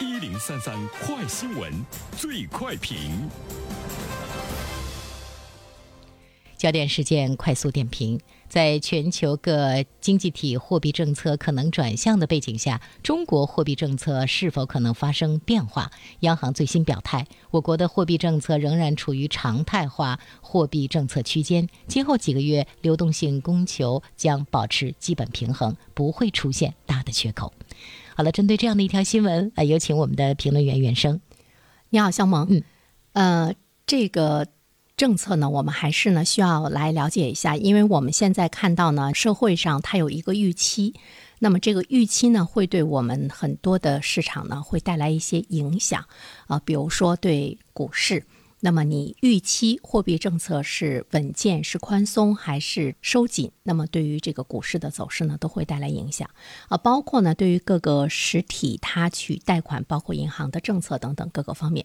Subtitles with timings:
[0.00, 1.70] 一零三三快新闻，
[2.16, 3.28] 最快评。
[6.56, 15.90] 焦点事件快速点评：在全球各经济体货币政策可能转向的背景下，中国货币政策是否可能发生变化？
[16.20, 27.52] 央行最新表态，我国的货币政策仍然处于常态化货币政策区间，今后几个月流动性供求将保持基本平衡，不会出现大的缺口。
[28.14, 31.20] 好了，针对这样的一条新闻，来有请我们的评论员袁生。
[31.90, 32.46] 你好，肖萌。
[32.50, 32.62] 嗯，
[33.12, 33.54] 呃，
[33.86, 34.46] 这个。
[34.94, 40.94] 政策呢，我们还是呢需要来了解一下，因为我们现在看到呢，社会上它有一个预期，
[41.40, 46.04] 那么这个预期呢，会对我们很多的市场呢，会带来一些影响
[46.46, 48.22] 啊，比如说对股市。
[48.64, 53.50] 那么你预期货币政策是稳健、是宽松还是收紧？
[53.64, 56.30] 那么对于这个股市的走势呢，都会带来影响
[56.68, 56.76] 啊。
[56.76, 61.84] 包括呢，对于各个实体它去贷款，包括银行的政策等等各个方面。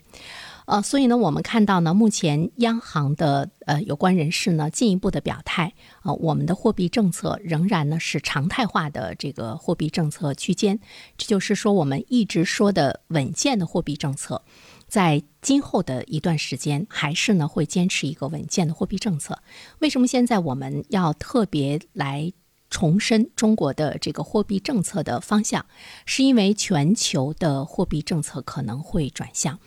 [0.68, 10.80] 呃，所以呢，我们看到呢，目前央行的呃有关人士呢进一步的表态啊，我们的货币政策仍然呢是常态化的这个货币政策区间，
[11.18, 14.44] 这就是说我们一直说的稳健的货币政策。
[14.88, 19.42] 在今后的一段时间，还是呢会坚持一个稳健的货币政策。
[19.80, 22.32] 为什么现在我们要特别来
[22.70, 25.66] 重申中国的这个货币政策的方向？
[26.06, 29.60] 是因为全球的货币政策可能会转向，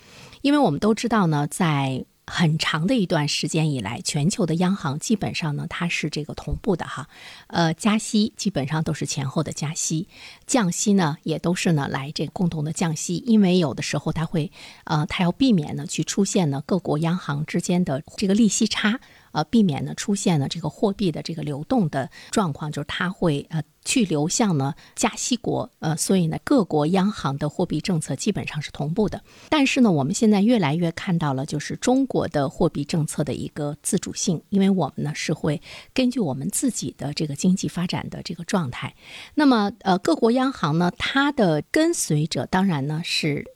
[0.43, 7.09] 因为我们都知道呢，在很长的一段时间以来，全球的央行基本上呢，它是这个同步的哈，
[7.49, 10.07] 呃，加息基本上都是前后的加息，
[10.47, 14.53] 降息呢也都是呢来这共同的降息，因为有的时候它会，
[14.85, 19.01] 呃，它要避免呢去出现呢各国央行之间的这个利息差。
[19.33, 29.23] 呃，避免呢出现呢这个货币的这个流动的状况，就是它会呃去流向呢加息国，呃，所以呢各国央行的货币政策基本上是同步的。
[29.49, 35.61] 但是呢，我们现在越来越看到了，就是中国的货币政策的一个自主性，因为我们呢是会
[35.95, 38.95] 根据我们自己的这个经济发展的这个状态。
[39.35, 43.47] 那么呃，各国央行呢，它的跟随者当然呢是。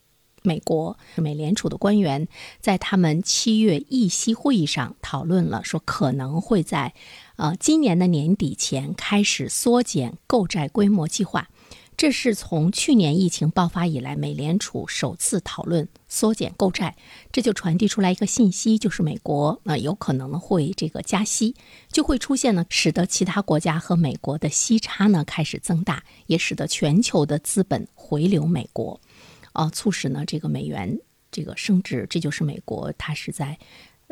[0.44, 2.28] 美国美联储的官员
[2.60, 6.92] 在他们七月议息会议上讨论了，说可能会在
[7.36, 11.48] 呃今年的年底前开始缩减购债规模计划。
[11.96, 16.96] 这是从去年疫情爆发以来，美联储首次讨论缩减购债，
[17.32, 21.54] 这就传递出来一个信息，就是美国呃有可能会这个加息，
[21.90, 29.00] 就会出现呢，使得其他国家和美国的息差呢开始增大，也使得全球的资本回流美国。
[29.54, 31.00] 啊，促使呢这个美元
[31.30, 33.58] 这个升值，这就是美国它是在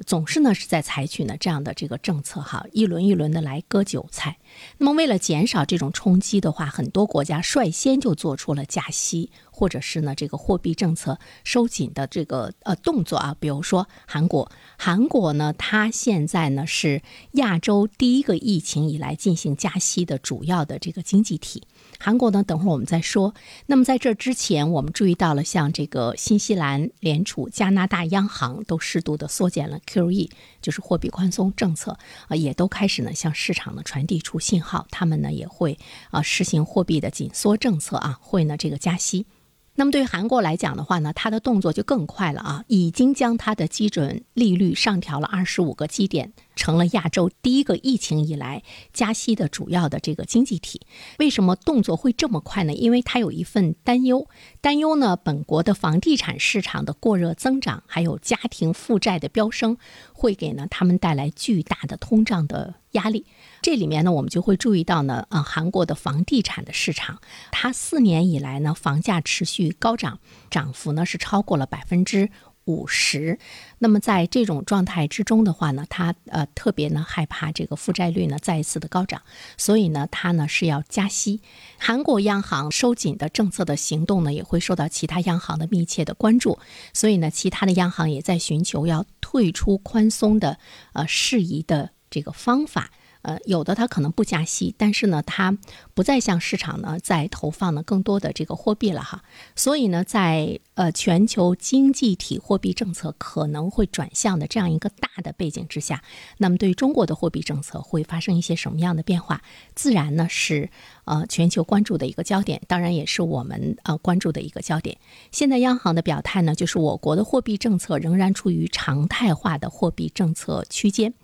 [0.07, 4.39] 总是呢是在采取呢这样的这个政策哈，一轮一轮的来割韭菜。
[4.79, 9.31] 那么为了减少这种冲击的话，很多国家率先就做出了加息。
[9.55, 21.63] 或者是呢，这个货币政策收紧的这个呃动作啊，比如说韩国，韩国呢，它现在呢是亚洲第一个疫情以来进行加息的主要的这个经济体。
[22.01, 23.35] 韩国呢，等会儿我们再说。
[23.67, 31.99] 那么在这之前，我们注意到了，像这个新西兰联储、加拿大央行都适度的缩减了 QE，就是货币宽松政策
[32.29, 35.79] 啊，也都开始呢向市场呢传递出信号，他们呢也会
[36.11, 39.27] 啊实行货币的紧缩政策啊，会呢这个加息。
[39.75, 46.33] 那么对于韩国来讲的话呢，它的动作就更快了啊，已经将它的基准利率上调了二十五个基点。
[46.55, 50.81] 成了亚洲第一个疫情以来加息的主要的这个经济体。
[51.19, 52.73] 为什么动作会这么快呢？
[52.73, 54.29] 因为它有一份担忧，
[54.61, 59.77] 担忧呢，本国的房地产市场的过热增长，还有家庭负债的飙升，
[60.13, 63.27] 会给呢他们带来巨大的通胀的压力。
[63.63, 67.21] 这里面呢，我们就会注意到呢，啊，韩国的房地产的市场，
[67.51, 70.19] 它四年以来呢，房价持续高涨，
[70.51, 72.31] 涨幅呢是超过了百分之。
[72.65, 73.39] 五十，
[73.79, 79.23] 那么在这种状态之中的话呢，他呃特别呢害怕这个负债率呢再一次的高涨，
[79.57, 81.41] 所以呢他呢是要加息。
[81.79, 86.59] 韩国央行收紧的政策的行动呢也会受到其他央行的密切的关注，
[86.93, 90.59] 所以呢其他的央行也在寻求要退出宽松的
[90.93, 92.91] 呃适宜的这个方法。
[93.23, 95.57] 呃，有的它可能不加息，但是呢，它
[95.95, 99.23] 不再向市场呢再投放呢更多的这个货币了哈。
[99.57, 106.03] 所以呢，在呃全球经济体货币政策可能会转向的这样一个大的背景之下，
[106.39, 109.43] 那么对于中国的货币政策会发生一些什么样的变化？
[109.75, 110.71] 自然呢是
[111.05, 114.99] 呃全球关注的一个焦点，当然也是我们呃关注的一个焦点。
[115.31, 121.15] 现在央行的表态呢，就是我国的货币政策仍然处于常态化的货币政策区间。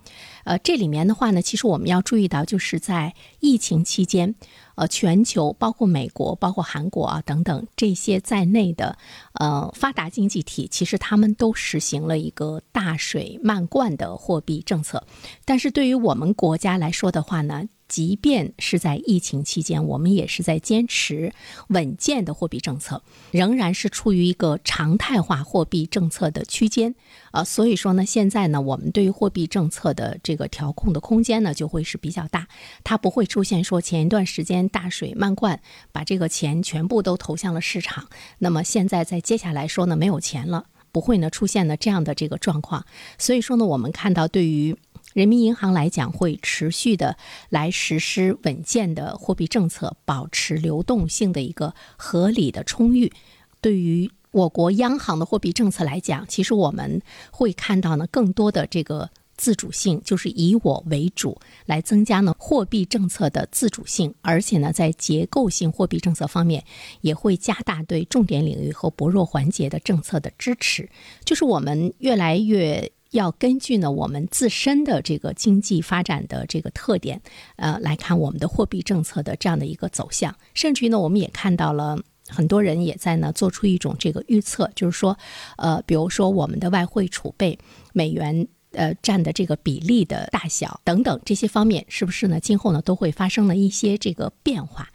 [0.49, 4.33] 呃，这里面的话呢，其实我们要注意到，就是在疫情期间，
[4.73, 8.97] 呃，全球包括美国、包括韩国啊等等这些在内的
[9.33, 15.05] 呃发达经济体，其实他们都实行了一个大水漫灌的货币政策。
[15.45, 21.33] 但是对于我们国家来说的话呢，即便是在疫情期间，我们也是在坚持
[21.69, 23.01] 稳健的货币政策，
[23.31, 26.95] 仍然是处于一个常态化货币政策的区间。
[27.31, 32.47] 呃，所以说呢，现在呢，我们对于货币政策的这个调控的空间呢，就会是比较大，
[32.83, 35.59] 它不会出现说前一段时间大水漫灌，
[35.91, 38.07] 把这个钱全部都投向了市场，
[38.37, 42.85] 那么现在在接下来说呢，没有钱了，不会呢出现呢这样的这个状况。
[43.17, 44.75] 所以说呢，我们看到对于
[45.13, 47.17] 人民银行来讲，会持续的
[47.49, 53.11] 来实施稳健的货币政策，保持流动性的一个合理的充裕。
[53.59, 57.01] 对于我国央行的货币政策来讲，其实我们
[57.31, 66.63] 会看到呢更多的这个自主性，就是以我为主，来增加呢货币政策的自主性，而且呢在结构性货币政策方面，
[67.01, 70.87] 也会加大对重点领域和薄弱环节的政策的支持，
[71.25, 72.91] 就是我们越来越。
[73.11, 77.21] 要根据呢我们自身的这个经济发展的这个特点，
[77.55, 80.35] 呃，来看我们的货币政策的这样的一个走向。
[80.53, 81.97] 甚至于呢，我们也看到了
[82.27, 85.17] 很多人也在呢做出一种这个预测，就是说，
[85.57, 87.57] 呃，比如说我们的外汇储备、
[87.93, 94.89] 美元呃占的这个比例的大小等等这些方面，是不是呢今后呢都会发生了一些这个变化？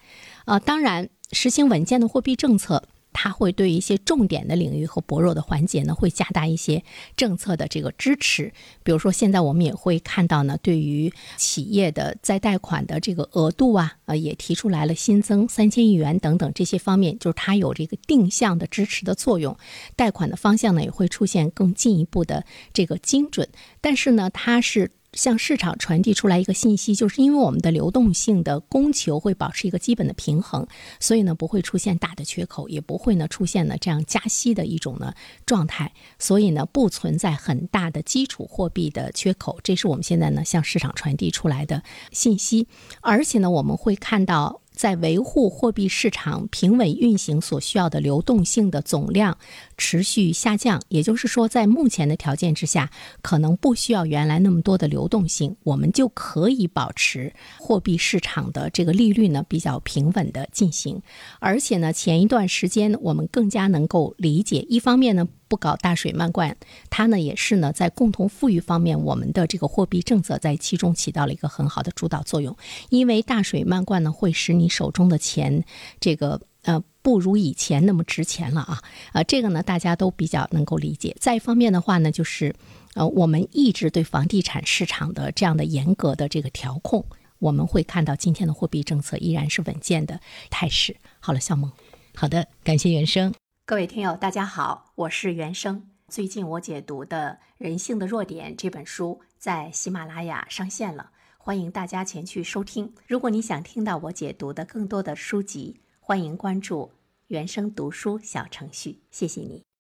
[0.44, 2.84] 呃，当然，实行稳健的货币政策。
[3.14, 6.84] 它会对一些重点的领域和薄弱的环节呢，会加大一些
[7.16, 8.52] 政策的这个支持。
[8.82, 19.56] 比如说，现在我们也会看到呢，对于企业的再贷款的这个额度啊，呃，也提出来了新增三千亿元等等这些方面，就是它有这个定向的支持的作用。
[19.96, 23.48] 贷款的方向呢，也会出现更进一步的这个精准。
[23.80, 24.90] 但是呢，它是。
[25.14, 30.66] 向市场传递出来一个信息，就是因为我们的流动性的供求会保持一个基本的平衡，
[31.00, 35.14] 所以呢不会出现大的缺口，也不会呢出现呢这样加息的一种呢
[35.46, 41.82] 状态，所以呢不存在很大的基础货币的缺口，这是我们现在呢向市场传递出来的
[42.12, 42.66] 信息，
[43.00, 44.60] 而且呢我们会看到。
[44.74, 49.38] 在维护货币市场平稳运行所需要的流动性的总量
[49.78, 52.90] 持续下降，也就是说，在目前的条件之下，
[53.22, 61.00] 可能不需要原来那么多的流动性，我们就可以保持货币市场的这个利率呢比较平稳的进行。
[61.38, 65.28] 而且呢，前一段时间我们更加能够理解，一方面呢。
[65.54, 66.56] 不搞大水漫灌，
[66.90, 72.56] 它呢也是呢在共同富裕方面，我们的这个货币政策在其中起到了一个很好的主导作用。
[72.90, 75.64] 因为大水漫灌呢，会使你手中的钱
[76.00, 81.14] 这个呃不如以前那么值钱了啊啊，这个呢大家都比较能够理解。
[81.20, 82.52] 再一方面的话呢，就是
[82.94, 87.06] 呃我们一直对房地产市场的这样的严格的这个调控，
[87.38, 90.18] 我们会看到今天的货币政策依然是稳健的
[90.50, 90.96] 态势。
[91.20, 91.70] 好了，小萌，
[92.16, 93.32] 好的，感谢原生。
[93.66, 95.88] 各位听友，大家好，我是原生。
[96.08, 102.92] 最近我解读的《人性的弱点》这本书在喜马拉雅上线了，欢迎大家前去收听。
[103.06, 106.92] 如果你想听到我解读的更多的书籍，欢迎关注
[107.28, 109.00] 原生读书小程序。
[109.10, 109.64] 谢谢你。